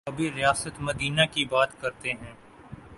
[0.07, 2.33] کبھی ریاست مدینہ کی بات کرتے ہیں۔